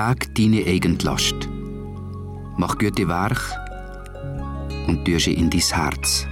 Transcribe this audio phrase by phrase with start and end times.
[0.00, 1.46] Trag deine Eigenlast.
[2.56, 3.38] Mach gute Werk
[4.86, 6.26] und tue sie in dein Herz.